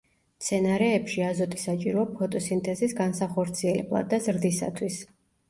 [0.43, 5.01] მცენარეებში, აზოტი საჭიროა ფოტოსინთეზის განსახორციელებლად და ზრდისათვის.